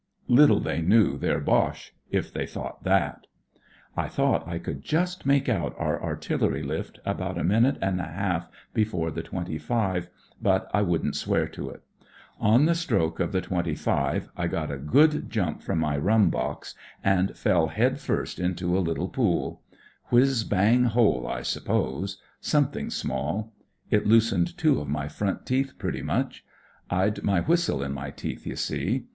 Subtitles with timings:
[0.27, 3.27] Little they knew their Boche, if they thought that.
[3.95, 8.05] I thought I could just make out our artillery lift, about a minute and a
[8.07, 10.09] half before the twenty five,
[10.41, 11.83] but I wouldn't swear to it.
[12.39, 14.47] On the stroke of the twenty WHAT rrS LIKE IN THE PUSH 11 five I
[14.47, 16.73] got a good jump from my rum box,
[17.03, 19.61] and fell head first into a little pool;
[20.09, 23.53] whizz bang hole, I suppose; something email.
[23.91, 26.43] It loosened two of my front teeth pretty much,
[26.91, 29.05] rd my whistle in my teeth, you see.